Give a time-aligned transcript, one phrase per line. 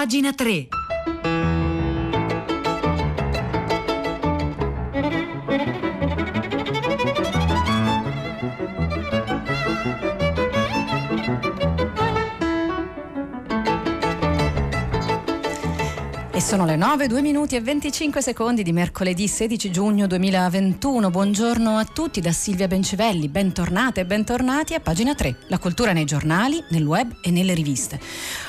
[0.00, 0.79] Pagina 3.
[16.50, 21.08] Sono le 9, 2 minuti e 25 secondi di mercoledì 16 giugno 2021.
[21.08, 23.28] Buongiorno a tutti da Silvia Bencivelli.
[23.28, 25.36] Bentornate e bentornati a pagina 3.
[25.46, 28.00] La cultura nei giornali, nel web e nelle riviste.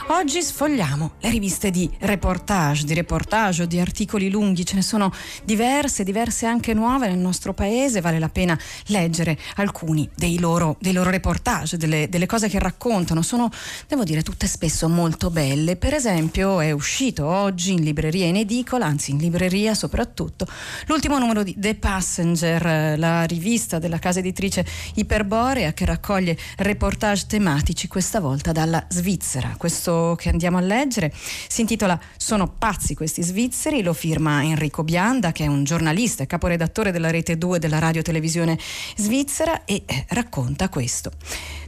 [0.08, 4.66] Oggi sfogliamo le riviste di reportage, di reportage o di articoli lunghi.
[4.66, 8.02] Ce ne sono diverse, diverse anche nuove nel nostro paese.
[8.02, 8.58] Vale la pena
[8.88, 13.22] leggere alcuni dei loro, dei loro reportage, delle, delle cose che raccontano.
[13.22, 13.52] Sono,
[13.88, 15.76] devo dire, tutte spesso molto belle.
[15.76, 20.48] Per esempio è uscito oggi in libreria in edicola, anzi in libreria soprattutto,
[20.88, 27.88] l'ultimo numero di The Passenger, la rivista della casa editrice Iperborea che raccoglie reportage tematici
[27.88, 29.56] questa volta dalla Svizzera.
[29.58, 35.32] Questo che andiamo a leggere si intitola Sono pazzi questi svizzeri, lo firma Enrico Bianda
[35.32, 38.58] che è un giornalista e caporedattore della rete 2 della radio televisione
[38.96, 41.12] svizzera e eh, racconta questo.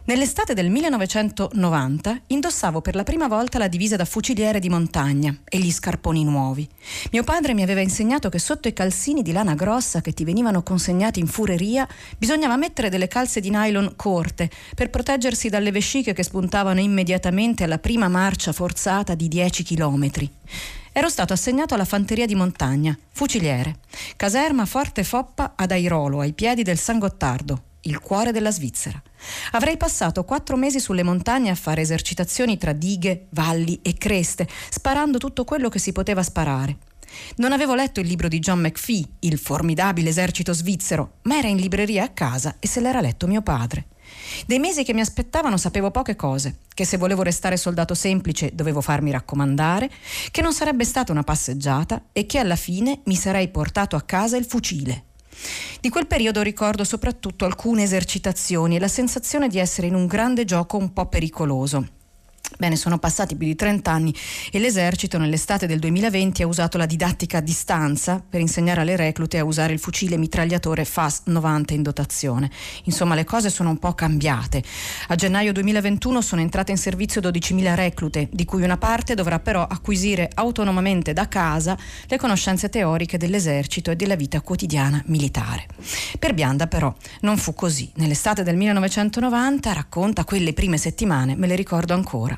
[0.06, 5.58] Nell'estate del 1990 indossavo per la prima volta la divisa da fuciliere di montagna e
[5.60, 6.68] gli scarponi nuovi.
[7.12, 10.62] Mio padre mi aveva insegnato che sotto i calzini di lana grossa che ti venivano
[10.62, 11.88] consegnati in fureria
[12.18, 17.80] bisognava mettere delle calze di nylon corte per proteggersi dalle vesciche che spuntavano immediatamente alla
[17.80, 20.30] prima marcia forzata di 10 chilometri.
[20.92, 23.78] Ero stato assegnato alla fanteria di montagna, fuciliere,
[24.18, 29.02] caserma Forte Foppa ad Airolo, ai piedi del San Gottardo, il cuore della Svizzera.
[29.52, 35.18] Avrei passato quattro mesi sulle montagne a fare esercitazioni tra dighe, valli e creste, sparando
[35.18, 36.78] tutto quello che si poteva sparare.
[37.38, 41.58] Non avevo letto il libro di John McPhee, Il formidabile esercito svizzero, ma era in
[41.58, 43.88] libreria a casa e se l'era letto mio padre.
[44.46, 48.82] Dei mesi che mi aspettavano sapevo poche cose, che se volevo restare soldato semplice dovevo
[48.82, 49.90] farmi raccomandare,
[50.32, 54.38] che non sarebbe stata una passeggiata e che alla fine mi sarei portato a casa
[54.38, 55.06] il fucile.
[55.80, 60.46] Di quel periodo ricordo soprattutto alcune esercitazioni e la sensazione di essere in un grande
[60.46, 62.02] gioco un po' pericoloso.
[62.58, 64.14] Bene, sono passati più di 30 anni
[64.52, 69.40] e l'esercito nell'estate del 2020 ha usato la didattica a distanza per insegnare alle reclute
[69.40, 72.52] a usare il fucile mitragliatore FAS 90 in dotazione.
[72.84, 74.64] Insomma, le cose sono un po' cambiate.
[75.08, 79.66] A gennaio 2021 sono entrate in servizio 12.000 reclute, di cui una parte dovrà però
[79.66, 81.78] acquisire autonomamente da casa
[82.08, 85.66] le conoscenze teoriche dell'esercito e della vita quotidiana militare.
[86.20, 87.92] Per Bianda però non fu così.
[87.96, 92.38] Nell'estate del 1990 racconta quelle prime settimane, me le ricordo ancora.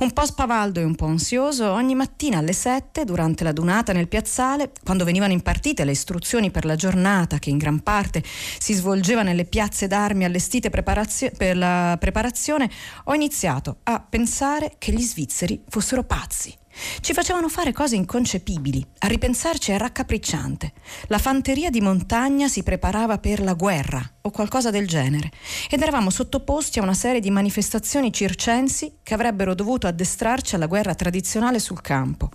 [0.00, 4.08] Un po' spavaldo e un po' ansioso, ogni mattina alle 7, durante la dunata nel
[4.08, 8.22] piazzale, quando venivano impartite le istruzioni per la giornata che in gran parte
[8.58, 12.70] si svolgeva nelle piazze d'armi allestite preparazio- per la preparazione,
[13.04, 16.56] ho iniziato a pensare che gli svizzeri fossero pazzi.
[17.00, 20.72] Ci facevano fare cose inconcepibili, a ripensarci è raccapricciante.
[21.08, 25.30] La fanteria di montagna si preparava per la guerra o qualcosa del genere
[25.70, 30.94] ed eravamo sottoposti a una serie di manifestazioni circensi che avrebbero dovuto addestrarci alla guerra
[30.94, 32.30] tradizionale sul campo.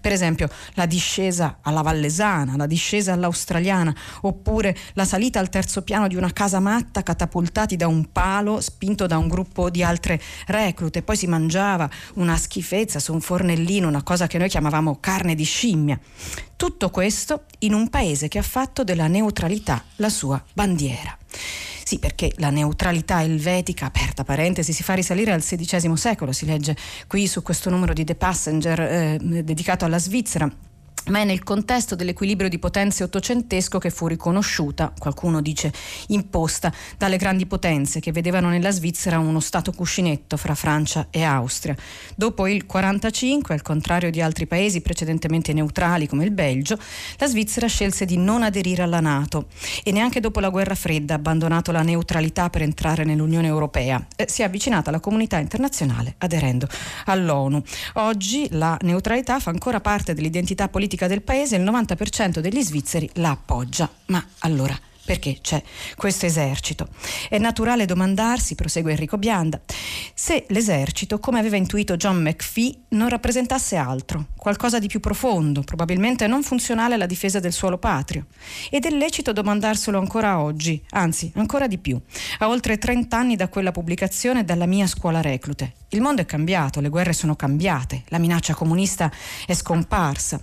[0.00, 6.06] Per esempio la discesa alla vallesana, la discesa all'australiana oppure la salita al terzo piano
[6.06, 11.02] di una casa matta catapultati da un palo spinto da un gruppo di altre reclute.
[11.02, 15.44] Poi si mangiava una schifezza su un fornellino una cosa che noi chiamavamo carne di
[15.44, 15.98] scimmia.
[16.56, 21.16] Tutto questo in un paese che ha fatto della neutralità la sua bandiera.
[21.84, 26.76] Sì, perché la neutralità elvetica, aperta parentesi, si fa risalire al XVI secolo, si legge
[27.06, 30.52] qui su questo numero di The Passenger eh, dedicato alla Svizzera
[31.06, 35.72] ma è nel contesto dell'equilibrio di potenze ottocentesco che fu riconosciuta, qualcuno dice
[36.08, 41.74] imposta, dalle grandi potenze che vedevano nella Svizzera uno stato cuscinetto fra Francia e Austria.
[42.14, 46.78] Dopo il 1945, al contrario di altri paesi precedentemente neutrali come il Belgio,
[47.16, 49.46] la Svizzera scelse di non aderire alla Nato
[49.82, 54.04] e neanche dopo la guerra fredda ha abbandonato la neutralità per entrare nell'Unione Europea.
[54.16, 56.68] Eh, si è avvicinata alla comunità internazionale aderendo
[57.06, 57.62] all'ONU.
[57.94, 63.10] Oggi la neutralità fa ancora parte dell'identità politica politica del paese il 90% degli svizzeri
[63.14, 63.90] la appoggia.
[64.06, 64.74] Ma allora
[65.08, 65.62] perché c'è
[65.96, 66.88] questo esercito.
[67.30, 69.58] È naturale domandarsi, prosegue Enrico Bianda,
[70.12, 76.26] se l'esercito, come aveva intuito John McPhee, non rappresentasse altro, qualcosa di più profondo, probabilmente
[76.26, 78.26] non funzionale alla difesa del suolo patrio.
[78.68, 81.98] Ed è lecito domandarselo ancora oggi, anzi ancora di più,
[82.40, 85.72] a oltre 30 anni da quella pubblicazione dalla mia scuola reclute.
[85.88, 89.10] Il mondo è cambiato, le guerre sono cambiate, la minaccia comunista
[89.46, 90.38] è scomparsa.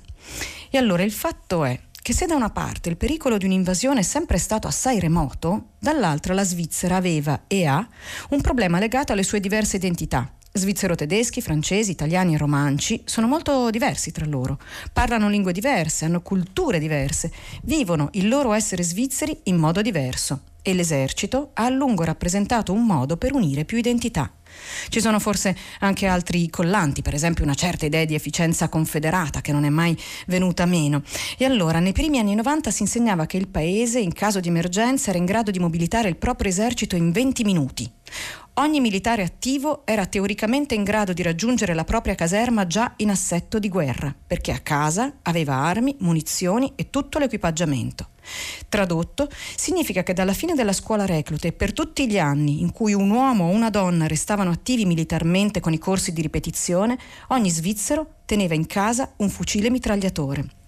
[0.70, 4.04] E allora il fatto è che se da una parte il pericolo di un'invasione è
[4.04, 7.88] sempre stato assai remoto, dall'altra la Svizzera aveva e ha
[8.30, 14.14] un problema legato alle sue diverse identità, Svizzero-tedeschi, francesi, italiani e romanci sono molto diversi
[14.14, 14.58] tra loro.
[14.94, 17.30] Parlano lingue diverse, hanno culture diverse,
[17.64, 22.86] vivono il loro essere svizzeri in modo diverso e l'esercito ha a lungo rappresentato un
[22.86, 24.32] modo per unire più identità.
[24.90, 29.52] Ci sono forse anche altri collanti, per esempio una certa idea di efficienza confederata che
[29.52, 29.98] non è mai
[30.28, 31.02] venuta meno.
[31.38, 35.10] E allora, nei primi anni 90 si insegnava che il paese, in caso di emergenza,
[35.10, 37.92] era in grado di mobilitare il proprio esercito in 20 minuti.
[38.58, 43.60] Ogni militare attivo era teoricamente in grado di raggiungere la propria caserma già in assetto
[43.60, 48.12] di guerra, perché a casa aveva armi, munizioni e tutto l'equipaggiamento.
[48.70, 53.10] Tradotto, significa che dalla fine della scuola reclute per tutti gli anni in cui un
[53.10, 56.98] uomo o una donna restavano attivi militarmente con i corsi di ripetizione,
[57.30, 60.64] ogni svizzero teneva in casa un fucile mitragliatore.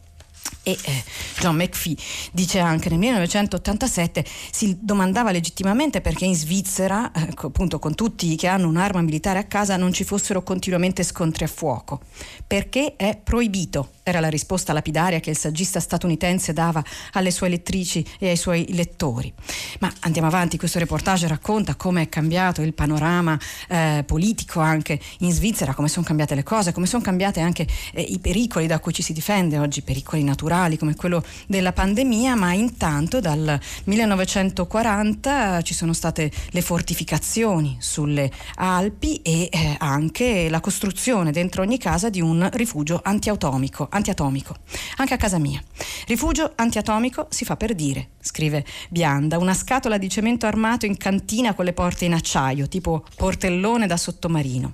[0.64, 1.04] E eh,
[1.40, 1.96] John McPhee
[2.32, 8.48] dice anche nel 1987 si domandava legittimamente perché in Svizzera, eh, appunto con tutti che
[8.48, 12.02] hanno un'arma militare a casa, non ci fossero continuamente scontri a fuoco.
[12.46, 18.06] Perché è proibito era la risposta lapidaria che il saggista statunitense dava alle sue lettrici
[18.20, 19.34] e ai suoi lettori.
[19.80, 25.34] Ma andiamo avanti, questo reportage racconta come è cambiato il panorama eh, politico anche in
[25.34, 28.94] Svizzera, come sono cambiate le cose, come sono cambiate anche eh, i pericoli da cui
[28.94, 35.74] ci si difende oggi, pericoli naturali come quello della pandemia, ma intanto dal 1940 ci
[35.74, 42.22] sono state le fortificazioni sulle Alpi e eh, anche la costruzione dentro ogni casa di
[42.22, 44.58] un rifugio antiatomico antiatomico,
[44.98, 45.62] anche a casa mia.
[46.06, 51.56] Rifugio antiatomico si fa per dire, scrive Bianda, una scatola di cemento armato in cantina
[51.56, 54.74] con le porte in acciaio, tipo portellone da sottomarino.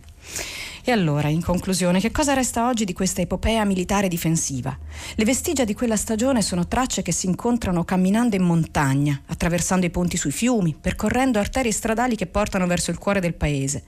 [0.86, 4.78] E allora, in conclusione, che cosa resta oggi di questa epopea militare difensiva?
[5.16, 9.90] Le vestigia di quella stagione sono tracce che si incontrano camminando in montagna, attraversando i
[9.90, 13.84] ponti sui fiumi, percorrendo arterie stradali che portano verso il cuore del paese.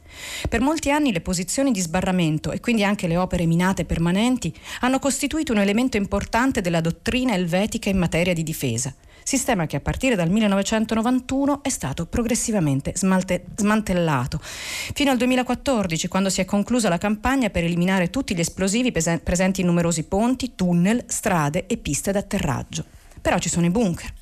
[0.48, 4.98] Per molti anni le posizioni di sbarramento e quindi anche le opere minate permanenti hanno
[4.98, 8.96] costituito un elemento importante della dottrina elvetica in materia di difesa
[9.28, 14.40] sistema che a partire dal 1991 è stato progressivamente smalte- smantellato.
[14.40, 19.20] Fino al 2014, quando si è conclusa la campagna per eliminare tutti gli esplosivi pes-
[19.24, 22.86] presenti in numerosi ponti, tunnel, strade e piste d'atterraggio.
[23.26, 24.14] Però ci sono i bunker.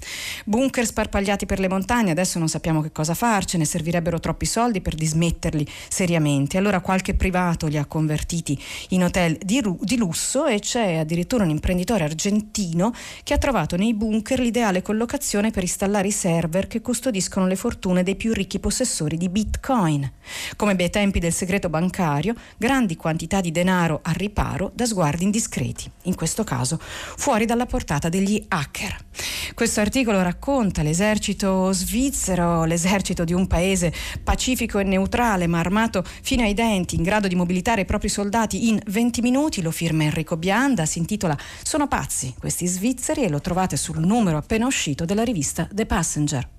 [0.45, 4.95] Bunker sparpagliati per le montagne, adesso non sappiamo che cosa farcene, servirebbero troppi soldi per
[4.95, 6.57] dismetterli seriamente.
[6.57, 8.57] Allora qualche privato li ha convertiti
[8.89, 13.75] in hotel di, ru- di lusso e c'è addirittura un imprenditore argentino che ha trovato
[13.75, 18.59] nei bunker l'ideale collocazione per installare i server che custodiscono le fortune dei più ricchi
[18.59, 20.09] possessori di bitcoin.
[20.55, 25.91] Come bei tempi del segreto bancario, grandi quantità di denaro a riparo da sguardi indiscreti,
[26.03, 28.91] in questo caso fuori dalla portata degli hacker.
[29.53, 33.93] Questo articolo racconta l'esercito svizzero, l'esercito di un paese
[34.23, 38.69] pacifico e neutrale ma armato fino ai denti, in grado di mobilitare i propri soldati
[38.69, 43.41] in 20 minuti, lo firma Enrico Bianda, si intitola Sono pazzi questi svizzeri e lo
[43.41, 46.49] trovate sul numero appena uscito della rivista The Passenger.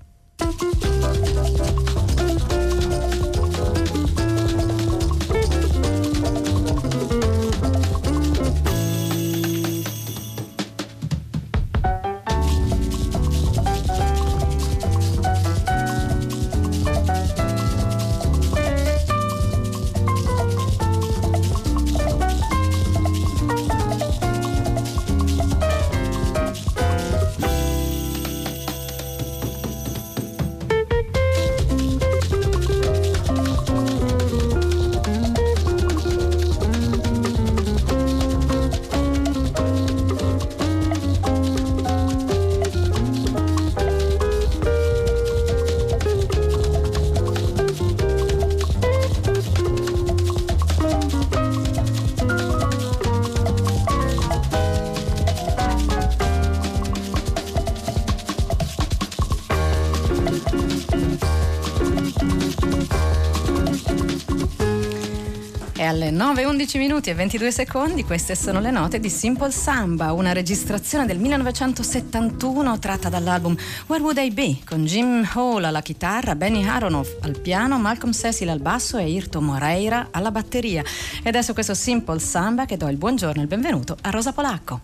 [66.35, 71.05] Alle 9.11 minuti e 22 secondi, queste sono le note di Simple Samba, una registrazione
[71.05, 73.55] del 1971 tratta dall'album
[73.87, 78.49] Where Would I Be, con Jim Hall alla chitarra, Benny Aronoff al piano, Malcolm Cecil
[78.49, 80.83] al basso e Irto Moreira alla batteria.
[81.23, 84.81] E adesso questo Simple Samba che do il buongiorno e il benvenuto a Rosa Polacco.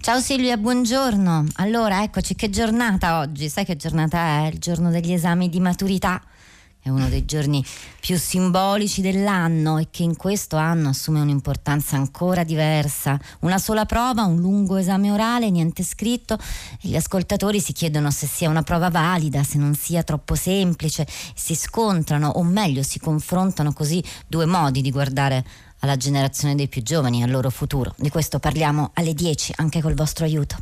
[0.00, 1.46] Ciao Silvia, buongiorno.
[1.56, 3.48] Allora, eccoci, che giornata oggi?
[3.48, 4.50] Sai che giornata è?
[4.52, 6.20] Il giorno degli esami di maturità
[6.80, 7.64] è uno dei giorni
[8.00, 13.18] più simbolici dell'anno e che in questo anno assume un'importanza ancora diversa.
[13.40, 16.34] Una sola prova, un lungo esame orale, niente scritto
[16.80, 21.06] e gli ascoltatori si chiedono se sia una prova valida, se non sia troppo semplice,
[21.34, 25.44] si scontrano o meglio si confrontano così due modi di guardare
[25.80, 27.94] alla generazione dei più giovani e al loro futuro.
[27.98, 30.56] Di questo parliamo alle 10 anche col vostro aiuto.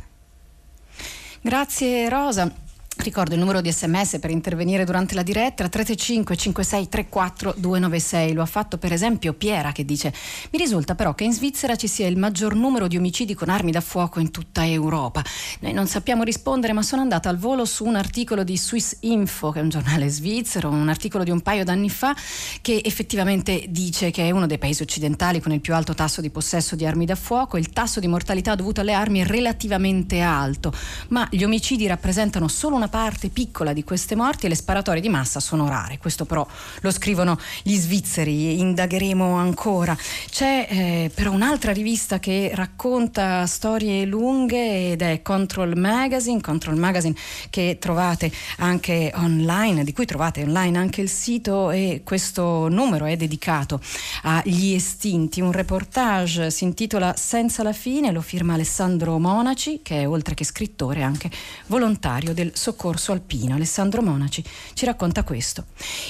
[1.41, 2.66] Grazie Rosa.
[2.99, 8.41] Ricordo il numero di sms per intervenire durante la diretta 335 56 34 296 lo
[8.41, 10.13] ha fatto per esempio Piera che dice
[10.51, 13.71] mi risulta però che in Svizzera ci sia il maggior numero di omicidi con armi
[13.71, 15.23] da fuoco in tutta Europa.
[15.61, 19.51] Noi non sappiamo rispondere ma sono andata al volo su un articolo di Swiss Info
[19.51, 22.15] che è un giornale svizzero un articolo di un paio d'anni fa
[22.61, 26.29] che effettivamente dice che è uno dei paesi occidentali con il più alto tasso di
[26.29, 27.57] possesso di armi da fuoco.
[27.57, 30.73] Il tasso di mortalità dovuto alle armi è relativamente alto
[31.09, 35.01] ma gli omicidi rappresentano solo una una parte piccola di queste morti e le sparatorie
[35.01, 35.97] di massa sono rare.
[35.97, 36.47] Questo però
[36.81, 39.95] lo scrivono gli svizzeri, indagheremo ancora.
[40.29, 47.15] C'è eh, però un'altra rivista che racconta storie lunghe ed è Control Magazine, Control Magazine
[47.49, 53.17] che trovate anche online, di cui trovate online anche il sito e questo numero è
[53.17, 53.81] dedicato
[54.23, 55.41] agli estinti.
[55.41, 60.45] Un reportage si intitola Senza la fine, lo firma Alessandro Monaci che è oltre che
[60.45, 61.29] scrittore anche
[61.65, 63.55] volontario del soccorso soccorso alpino.
[63.55, 64.43] Alessandro Monaci
[64.73, 65.65] ci racconta questo.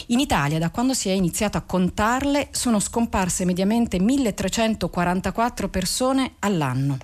[0.07, 6.97] In Italia, da quando si è iniziato a contarle, sono scomparse mediamente 1344 persone all'anno.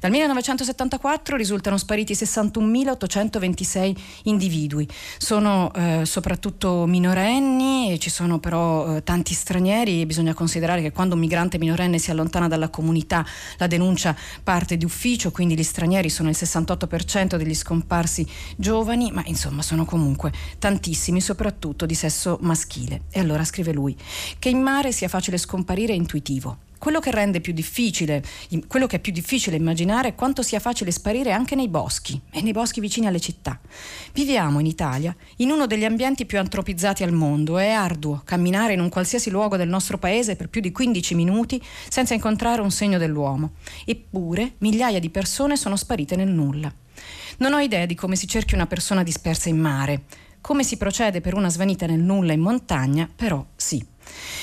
[0.00, 4.88] Dal 1974 risultano spariti 61.826 individui.
[5.16, 11.14] Sono eh, soprattutto minorenni ci sono però eh, tanti stranieri e bisogna considerare che quando
[11.14, 13.24] un migrante minorenne si allontana dalla comunità
[13.58, 19.12] la denuncia parte di ufficio, quindi gli stranieri sono il 68% degli scomparsi giovani giovani,
[19.12, 23.02] ma insomma sono comunque tantissimi, soprattutto di sesso maschile.
[23.10, 23.96] E allora scrive lui,
[24.38, 26.58] che in mare sia facile scomparire è intuitivo.
[26.84, 28.22] Quello che rende più difficile,
[28.66, 32.42] quello che è più difficile immaginare è quanto sia facile sparire anche nei boschi e
[32.42, 33.58] nei boschi vicini alle città.
[34.12, 37.56] Viviamo in Italia in uno degli ambienti più antropizzati al mondo.
[37.56, 41.58] È arduo camminare in un qualsiasi luogo del nostro paese per più di 15 minuti
[41.88, 43.52] senza incontrare un segno dell'uomo.
[43.86, 46.70] Eppure migliaia di persone sono sparite nel nulla.
[47.38, 50.02] Non ho idea di come si cerchi una persona dispersa in mare.
[50.42, 53.92] Come si procede per una svanita nel nulla in montagna, però sì.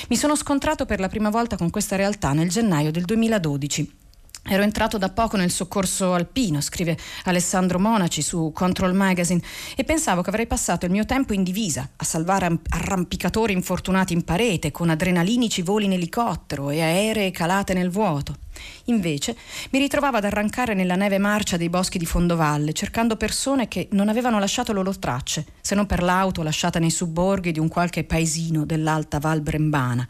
[0.08, 4.00] Mi sono scontrato per la prima volta con questa realtà nel gennaio del 2012
[4.44, 9.40] Ero entrato da poco nel soccorso alpino, scrive Alessandro Monaci su Control Magazine,
[9.76, 14.24] e pensavo che avrei passato il mio tempo in divisa, a salvare arrampicatori infortunati in
[14.24, 18.36] parete, con adrenalinici voli in elicottero e aeree calate nel vuoto.
[18.84, 19.36] Invece
[19.70, 24.08] mi ritrovavo ad arrancare nella neve marcia dei boschi di fondovalle, cercando persone che non
[24.08, 28.64] avevano lasciato loro tracce, se non per l'auto lasciata nei subborghi di un qualche paesino
[28.64, 30.08] dell'alta Val Brembana.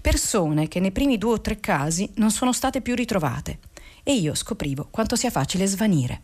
[0.00, 3.58] Persone che nei primi due o tre casi non sono state più ritrovate
[4.02, 6.22] e io scoprivo quanto sia facile svanire.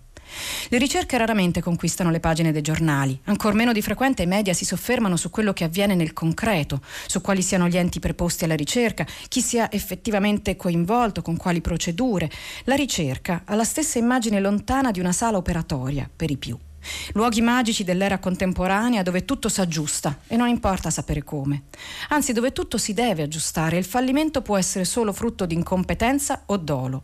[0.68, 4.64] Le ricerche raramente conquistano le pagine dei giornali, ancor meno di frequente i media si
[4.64, 9.06] soffermano su quello che avviene nel concreto, su quali siano gli enti preposti alla ricerca,
[9.28, 12.30] chi sia effettivamente coinvolto, con quali procedure.
[12.64, 16.58] La ricerca ha la stessa immagine lontana di una sala operatoria, per i più.
[17.12, 21.64] Luoghi magici dell'era contemporanea dove tutto si aggiusta e non importa sapere come.
[22.10, 26.42] Anzi, dove tutto si deve aggiustare e il fallimento può essere solo frutto di incompetenza
[26.46, 27.02] o dolo.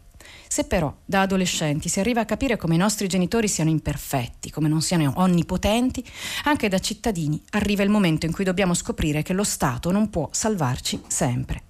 [0.54, 4.68] Se però da adolescenti si arriva a capire come i nostri genitori siano imperfetti, come
[4.68, 6.04] non siano onnipotenti,
[6.44, 10.28] anche da cittadini arriva il momento in cui dobbiamo scoprire che lo Stato non può
[10.30, 11.62] salvarci sempre.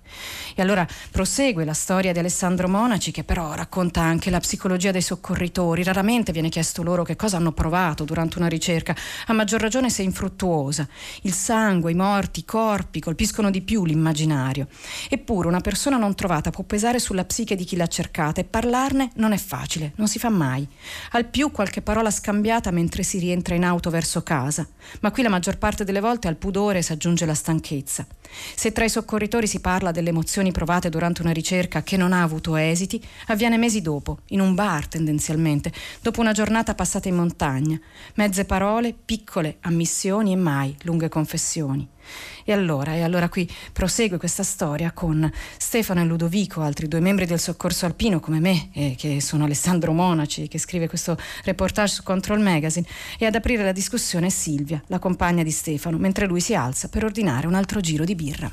[0.55, 5.03] E allora prosegue la storia di Alessandro Monaci che però racconta anche la psicologia dei
[5.03, 5.83] soccorritori.
[5.83, 8.95] Raramente viene chiesto loro che cosa hanno provato durante una ricerca,
[9.27, 10.87] a maggior ragione se infruttuosa.
[11.23, 14.69] Il sangue, i morti, i corpi colpiscono di più l'immaginario.
[15.09, 19.11] Eppure una persona non trovata può pesare sulla psiche di chi l'ha cercata e parlarne
[19.15, 20.67] non è facile, non si fa mai.
[21.13, 24.67] Al più qualche parola scambiata mentre si rientra in auto verso casa,
[25.01, 28.07] ma qui la maggior parte delle volte al pudore si aggiunge la stanchezza.
[28.57, 32.23] Se tra i soccorritori si parla delle emozioni provate durante una ricerca che non ha
[32.23, 37.79] avuto esiti, avviene mesi dopo, in un bar tendenzialmente, dopo una giornata passata in montagna.
[38.15, 41.89] Mezze parole, piccole ammissioni e mai lunghe confessioni.
[42.45, 47.27] E allora, e allora qui prosegue questa storia con Stefano e Ludovico, altri due membri
[47.27, 52.03] del soccorso alpino come me, eh, che sono Alessandro Monaci, che scrive questo reportage su
[52.03, 52.87] Control Magazine,
[53.19, 56.89] e ad aprire la discussione è Silvia, la compagna di Stefano, mentre lui si alza
[56.89, 58.53] per ordinare un altro giro di birra.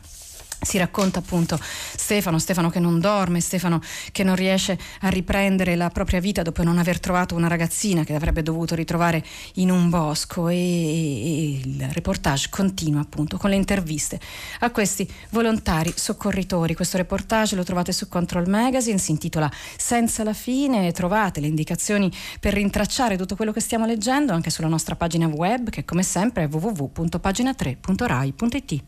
[0.62, 5.90] Si racconta appunto Stefano, Stefano che non dorme, Stefano che non riesce a riprendere la
[5.90, 9.24] propria vita dopo non aver trovato una ragazzina che avrebbe dovuto ritrovare
[9.56, 14.20] in un bosco e, e il reportage continua appunto con le interviste
[14.60, 16.76] a questi volontari soccorritori.
[16.76, 22.12] Questo reportage lo trovate su Control Magazine, si intitola Senza la fine, trovate le indicazioni
[22.40, 26.44] per rintracciare tutto quello che stiamo leggendo anche sulla nostra pagina web che come sempre
[26.44, 28.84] è www.pagina3.rai.it.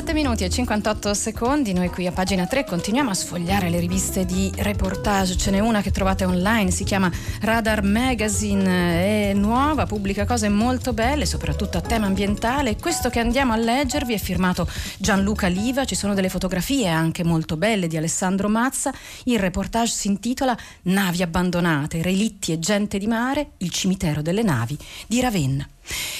[0.00, 4.24] 17 minuti e 58 secondi, noi qui a pagina 3 continuiamo a sfogliare le riviste
[4.24, 7.10] di reportage, ce n'è una che trovate online, si chiama
[7.42, 12.76] Radar Magazine, è nuova, pubblica cose molto belle, soprattutto a tema ambientale.
[12.76, 14.66] Questo che andiamo a leggervi è firmato
[14.96, 20.08] Gianluca Liva, ci sono delle fotografie anche molto belle di Alessandro Mazza, il reportage si
[20.08, 25.68] intitola Navi abbandonate, relitti e gente di mare, il cimitero delle navi di Ravenna.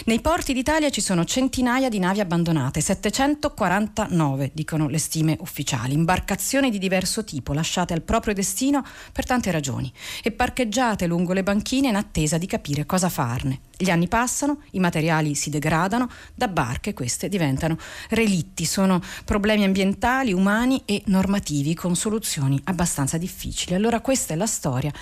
[0.04, 6.70] Nei porti d'Italia ci sono centinaia di navi abbandonate, 749 dicono le stime ufficiali, imbarcazioni
[6.70, 11.88] di diverso tipo lasciate al proprio destino per tante ragioni e parcheggiate lungo le banchine
[11.88, 13.69] in attesa di capire cosa farne.
[13.82, 17.78] Gli anni passano, i materiali si degradano, da barche queste diventano
[18.10, 23.74] relitti, sono problemi ambientali, umani e normativi con soluzioni abbastanza difficili.
[23.74, 24.92] Allora questa è la storia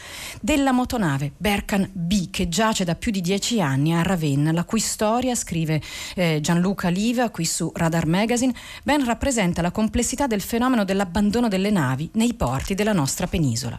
[0.40, 4.78] della motonave Berkan B che giace da più di dieci anni a Ravenna, la cui
[4.78, 5.82] storia, scrive
[6.14, 8.54] eh, Gianluca Liva qui su Radar Magazine,
[8.84, 13.76] ben rappresenta la complessità del fenomeno dell'abbandono delle navi nei porti della nostra penisola.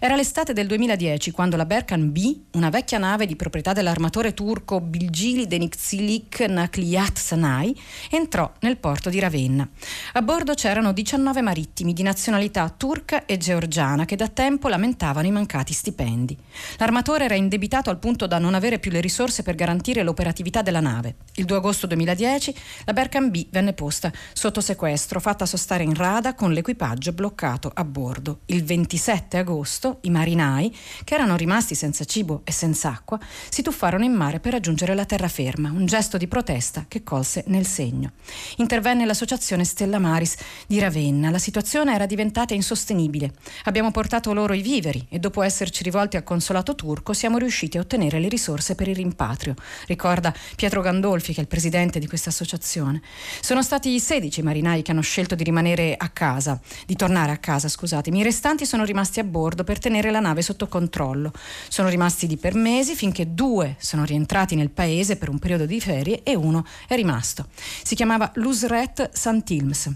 [0.00, 4.80] Era l'estate del 2010 quando la Berkan B, una vecchia nave di proprietà dell'armatore turco
[4.80, 7.78] Bilgili Denixilik Nakliyat Sanai,
[8.10, 9.68] entrò nel porto di Ravenna.
[10.14, 15.30] A bordo c'erano 19 marittimi di nazionalità turca e georgiana che da tempo lamentavano i
[15.30, 16.36] mancati stipendi.
[16.78, 20.80] L'armatore era indebitato al punto da non avere più le risorse per garantire l'operatività della
[20.80, 21.16] nave.
[21.34, 26.34] Il 2 agosto 2010 la Berkan B venne posta sotto sequestro, fatta sostare in rada
[26.34, 28.40] con l'equipaggio bloccato a bordo.
[28.46, 33.18] Il 27 agosto i marinai, che erano rimasti senza cibo e senza acqua,
[33.48, 37.66] si tuffarono in mare per raggiungere la terraferma, un gesto di protesta che colse nel
[37.66, 38.12] segno.
[38.58, 41.30] Intervenne l'associazione Stella Maris di Ravenna.
[41.30, 43.32] La situazione era diventata insostenibile.
[43.64, 47.80] Abbiamo portato loro i viveri e dopo esserci rivolti al consolato turco siamo riusciti a
[47.80, 49.54] ottenere le risorse per il rimpatrio,
[49.86, 53.02] ricorda Pietro Gandolfi che è il presidente di questa associazione.
[53.40, 57.68] Sono stati 16 marinai che hanno scelto di rimanere a casa, di tornare a casa,
[57.68, 58.20] scusatemi.
[58.20, 61.32] I restanti sono rimasti a bordo per tenere la nave sotto controllo.
[61.68, 65.80] Sono rimasti lì per mesi finché due sono rientrati nel paese per un periodo di
[65.80, 67.46] ferie e uno è rimasto.
[67.82, 69.90] Si chiamava Lusret Santilms.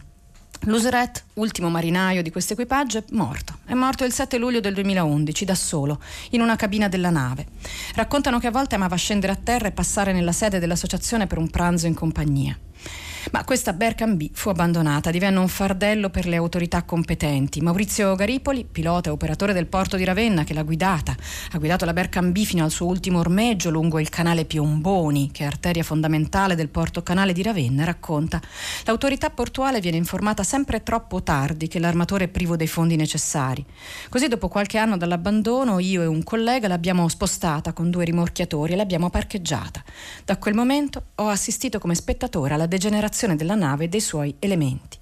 [0.60, 3.58] Lusret, ultimo marinaio di questo equipaggio, è morto.
[3.66, 6.00] È morto il 7 luglio del 2011, da solo,
[6.30, 7.46] in una cabina della nave.
[7.94, 11.50] Raccontano che a volte amava scendere a terra e passare nella sede dell'associazione per un
[11.50, 12.58] pranzo in compagnia.
[13.32, 17.60] Ma questa Berkan B fu abbandonata, divenne un fardello per le autorità competenti.
[17.60, 21.14] Maurizio Garipoli, pilota e operatore del porto di Ravenna che l'ha guidata,
[21.50, 25.42] ha guidato la Berkan B fino al suo ultimo ormeggio lungo il canale Piomboni, che
[25.42, 28.40] è arteria fondamentale del porto canale di Ravenna, racconta
[28.84, 33.64] l'autorità portuale viene informata sempre troppo tardi che l'armatore è privo dei fondi necessari.
[34.08, 38.76] Così dopo qualche anno dall'abbandono io e un collega l'abbiamo spostata con due rimorchiatori e
[38.76, 39.82] l'abbiamo parcheggiata.
[40.24, 44.98] Da quel momento ho assistito come spettatore alla degenerazione della nave e dei suoi elementi.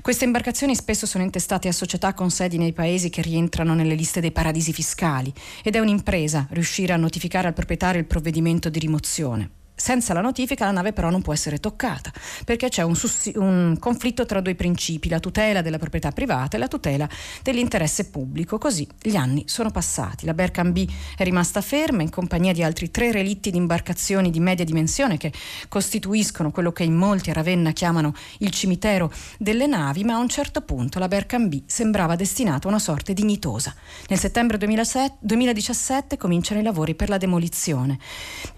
[0.00, 4.20] Queste imbarcazioni spesso sono intestate a società con sedi nei paesi che rientrano nelle liste
[4.20, 5.32] dei paradisi fiscali
[5.62, 9.50] ed è un'impresa riuscire a notificare al proprietario il provvedimento di rimozione.
[9.80, 12.12] Senza la notifica la nave però non può essere toccata
[12.44, 16.60] perché c'è un, sussi- un conflitto tra due principi, la tutela della proprietà privata e
[16.60, 17.08] la tutela
[17.42, 18.58] dell'interesse pubblico.
[18.58, 20.26] Così gli anni sono passati.
[20.26, 24.66] La Berkambi è rimasta ferma in compagnia di altri tre relitti di imbarcazioni di media
[24.66, 25.32] dimensione che
[25.68, 30.28] costituiscono quello che in molti a Ravenna chiamano il cimitero delle navi, ma a un
[30.28, 33.74] certo punto la Berkambi sembrava destinata a una sorte dignitosa.
[34.08, 37.98] Nel settembre 2007, 2017 cominciano i lavori per la demolizione.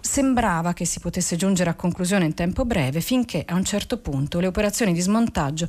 [0.01, 3.99] Sembrava che si potesse potesse giungere a conclusione in tempo breve finché a un certo
[3.99, 5.67] punto le operazioni di smontaggio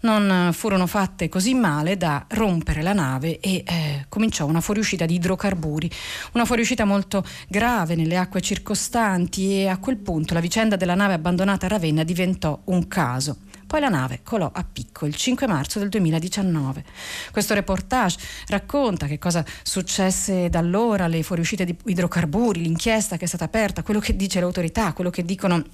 [0.00, 5.14] non furono fatte così male da rompere la nave e eh, cominciò una fuoriuscita di
[5.14, 5.90] idrocarburi,
[6.32, 11.14] una fuoriuscita molto grave nelle acque circostanti e a quel punto la vicenda della nave
[11.14, 13.38] abbandonata a Ravenna diventò un caso.
[13.72, 16.84] Poi la nave colò a picco il 5 marzo del 2019.
[17.30, 23.28] Questo reportage racconta che cosa successe da allora, le fuoriuscite di idrocarburi, l'inchiesta che è
[23.28, 25.64] stata aperta, quello che dice l'autorità, quello che dicono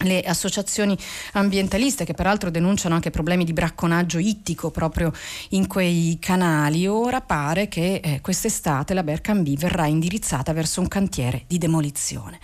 [0.00, 0.96] le associazioni
[1.32, 5.12] ambientaliste che peraltro denunciano anche problemi di bracconaggio ittico proprio
[5.50, 11.44] in quei canali, ora pare che eh, quest'estate la Bercambi verrà indirizzata verso un cantiere
[11.46, 12.38] di demolizione.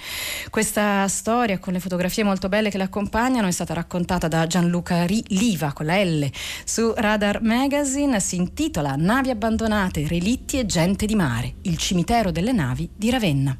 [0.50, 5.72] Questa storia con le fotografie molto belle che l'accompagnano è stata raccontata da Gianluca Liva
[5.72, 6.30] con la L
[6.64, 12.52] su Radar Magazine, si intitola Navi abbandonate, relitti e gente di mare, il cimitero delle
[12.52, 13.56] navi di Ravenna.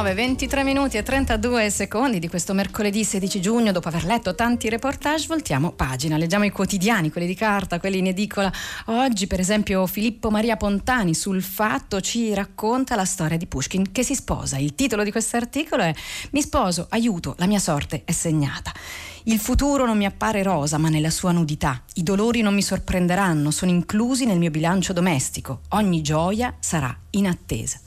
[0.00, 4.70] Ore 23 minuti e 32 secondi di questo mercoledì 16 giugno, dopo aver letto tanti
[4.70, 8.50] reportage, voltiamo pagina, leggiamo i quotidiani, quelli di carta, quelli in edicola.
[8.86, 14.02] Oggi, per esempio, Filippo Maria Pontani sul fatto ci racconta la storia di Pushkin che
[14.02, 14.56] si sposa.
[14.56, 15.94] Il titolo di questo articolo è
[16.30, 18.72] Mi sposo, aiuto, la mia sorte è segnata.
[19.24, 21.82] Il futuro non mi appare rosa, ma nella sua nudità.
[21.94, 25.60] I dolori non mi sorprenderanno, sono inclusi nel mio bilancio domestico.
[25.70, 27.78] Ogni gioia sarà in attesa.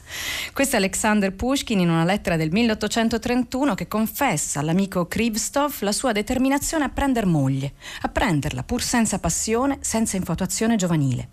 [0.54, 6.12] Questo è Alexander Pushkin in una lettera del 1831 che confessa all'amico Krivstov la sua
[6.12, 11.33] determinazione a prendere moglie, a prenderla pur senza passione, senza infatuazione giovanile.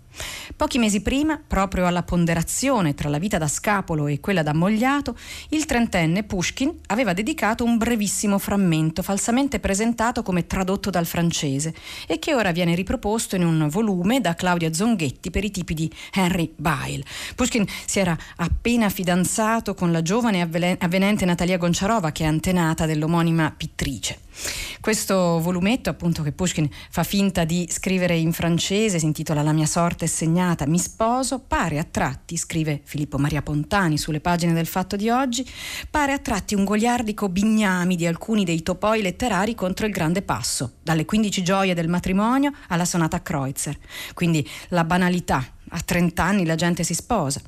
[0.55, 5.17] Pochi mesi prima, proprio alla ponderazione tra la vita da scapolo e quella da ammogliato,
[5.49, 11.73] il trentenne Pushkin aveva dedicato un brevissimo frammento falsamente presentato come tradotto dal francese
[12.07, 15.91] e che ora viene riproposto in un volume da Claudia Zonghetti per i tipi di
[16.13, 17.03] Henry Bile.
[17.35, 23.53] Pushkin si era appena fidanzato con la giovane avvenente Natalia Gonciarova che è antenata dell'omonima
[23.55, 24.29] pittrice.
[24.79, 29.65] Questo volumetto, appunto, che Pushkin fa finta di scrivere in francese, si intitola La mia
[29.65, 34.65] sorte è segnata, mi sposo, pare a tratti, scrive Filippo Maria Pontani sulle pagine del
[34.65, 35.47] Fatto di oggi,
[35.89, 40.73] pare a tratti un goliardico bignami di alcuni dei topoi letterari contro il grande passo,
[40.81, 43.77] dalle 15 gioie del matrimonio alla sonata Kreutzer.
[44.13, 47.41] Quindi la banalità, a 30 anni la gente si sposa.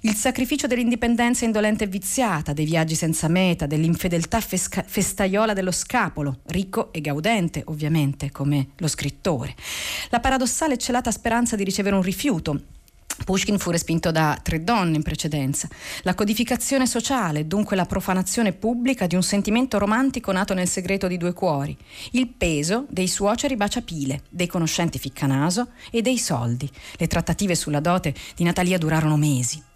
[0.00, 6.40] Il sacrificio dell'indipendenza indolente e viziata, dei viaggi senza meta, dell'infedeltà fesca- festaiola dello scapolo,
[6.46, 9.54] ricco e gaudente ovviamente come lo scrittore.
[10.10, 12.60] La paradossale e celata speranza di ricevere un rifiuto,
[13.24, 15.68] Pushkin fu respinto da tre donne in precedenza.
[16.02, 21.16] La codificazione sociale, dunque la profanazione pubblica di un sentimento romantico nato nel segreto di
[21.16, 21.76] due cuori.
[22.12, 26.70] Il peso dei suoceri baciapile, dei conoscenti ficcanaso e dei soldi.
[26.96, 29.69] Le trattative sulla dote di Natalia durarono mesi.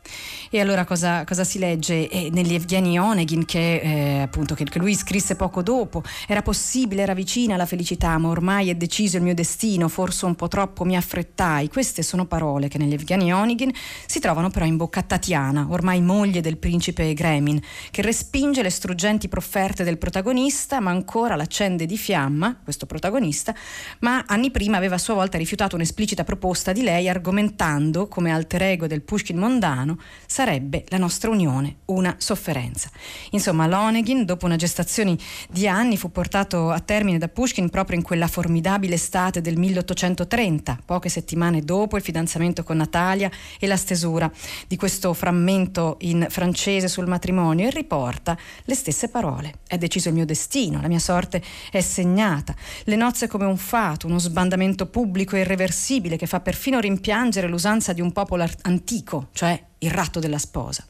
[0.50, 2.08] E allora cosa, cosa si legge?
[2.08, 7.02] Eh, negli Evgeny Onegin che, eh, appunto, che, che, lui scrisse poco dopo, era possibile,
[7.02, 10.84] era vicina alla felicità, ma ormai è deciso il mio destino, forse un po' troppo
[10.84, 11.68] mi affrettai.
[11.68, 13.72] Queste sono parole che negli Evgeny Onegin
[14.06, 18.70] si trovano però in bocca a Tatiana, ormai moglie del principe Gremin, che respinge le
[18.70, 23.54] struggenti profferte del protagonista, ma ancora l'accende di fiamma, questo protagonista,
[24.00, 28.62] ma anni prima aveva a sua volta rifiutato un'esplicita proposta di lei argomentando, come alter
[28.62, 32.90] ego del Pushkin mondano, umano, sarebbe la nostra unione una sofferenza.
[33.30, 35.16] Insomma, Lonegin, dopo una gestazione
[35.48, 40.80] di anni, fu portato a termine da Pushkin proprio in quella formidabile estate del 1830,
[40.84, 44.30] poche settimane dopo il fidanzamento con Natalia e la stesura
[44.66, 49.60] di questo frammento in francese sul matrimonio e riporta le stesse parole.
[49.66, 52.54] È deciso il mio destino, la mia sorte è segnata,
[52.84, 58.00] le nozze come un fato, uno sbandamento pubblico irreversibile che fa perfino rimpiangere l'usanza di
[58.00, 60.84] un popolo antico, cioè il ratto della sposa.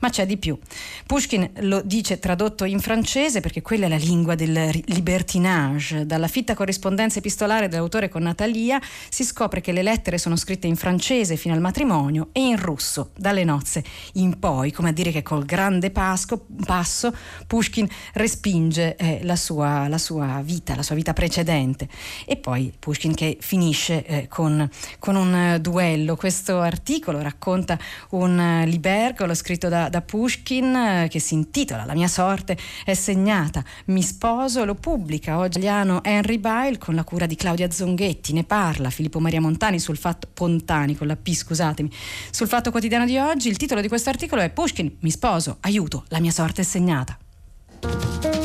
[0.00, 0.58] Ma c'è di più.
[1.06, 6.06] Pushkin lo dice tradotto in francese perché quella è la lingua del libertinage.
[6.06, 10.76] Dalla fitta corrispondenza epistolare dell'autore con Natalia si scopre che le lettere sono scritte in
[10.76, 15.22] francese fino al matrimonio e in russo dalle nozze in poi, come a dire che
[15.22, 17.14] col grande pasco, passo
[17.46, 21.88] Pushkin respinge eh, la, sua, la, sua, vita, la sua vita precedente.
[22.24, 26.16] E poi Pushkin che finisce eh, con, con, un duello.
[26.16, 27.78] Questo articolo racconta
[28.10, 32.94] un uh, libergo, scritto da, da Pushkin eh, che si intitola La mia sorte è
[32.94, 38.32] segnata, mi sposo, lo pubblica oggi italiano Henry Bile con la cura di Claudia Zonghetti,
[38.32, 41.90] ne parla Filippo Maria Montani sul fatto Pontani con la P, scusatemi,
[42.30, 43.48] sul fatto quotidiano di oggi.
[43.48, 48.35] Il titolo di questo articolo è Pushkin, mi sposo, aiuto, la mia sorte è segnata.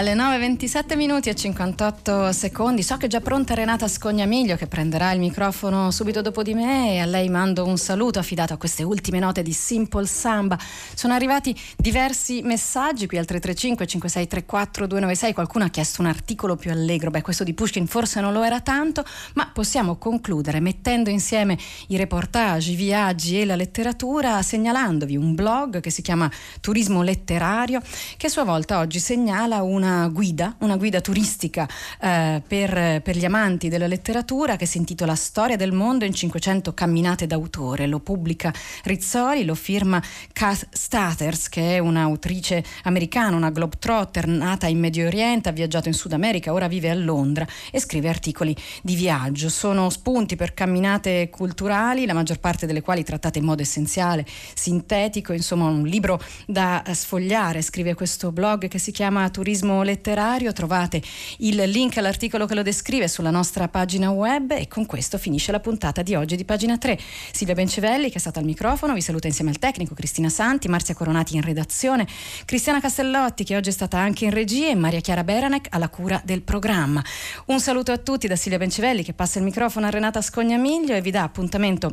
[0.00, 2.82] Alle 9.27 minuti e 58 secondi.
[2.82, 6.94] So che è già pronta Renata Scognamiglio che prenderà il microfono subito dopo di me
[6.94, 10.58] e a lei mando un saluto affidato a queste ultime note di Simple Samba.
[10.94, 15.34] Sono arrivati diversi messaggi qui al 335 5634 296.
[15.34, 17.10] Qualcuno ha chiesto un articolo più allegro.
[17.10, 21.58] Beh, questo di Pushkin forse non lo era tanto, ma possiamo concludere mettendo insieme
[21.88, 26.30] i reportage, i viaggi e la letteratura, segnalandovi un blog che si chiama
[26.62, 27.82] Turismo Letterario,
[28.16, 31.68] che a sua volta oggi segnala una una guida, una guida turistica
[32.00, 36.72] eh, per, per, gli amanti della letteratura che si intitola Storia del mondo in 500
[36.72, 37.86] camminate d'autore.
[37.86, 38.52] Lo pubblica
[38.84, 40.00] Rizzoli, lo firma
[40.32, 45.94] Kath Staters, che è un'autrice americana, una globetrotter nata in Medio Oriente, ha viaggiato in
[45.94, 49.48] Sud America, ora vive a Londra e scrive articoli di viaggio.
[49.48, 54.24] Sono spunti per camminate culturali, la maggior parte delle quali trattate in modo essenziale,
[54.54, 57.62] sintetico, insomma un libro da sfogliare.
[57.62, 60.52] Scrive questo blog che si chiama Turismo letterario.
[60.52, 61.02] Trovate
[61.38, 65.60] il link all'articolo che lo descrive sulla nostra pagina web e con questo finisce la
[65.60, 66.98] puntata di oggi di pagina 3.
[67.32, 70.94] Silvia Bencevelli che è stata al microfono, vi saluta insieme al tecnico Cristina Santi, Marzia
[70.94, 72.06] Coronati in redazione,
[72.44, 76.20] Cristiana Castellotti che oggi è stata anche in regia e Maria Chiara Beranec alla cura
[76.24, 77.02] del programma.
[77.46, 81.00] Un saluto a tutti da Silvia Bencevelli che passa il microfono a Renata Scognamiglio e
[81.00, 81.92] vi dà appuntamento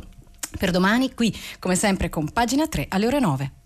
[0.58, 3.57] per domani qui come sempre con pagina 3 alle ore 9.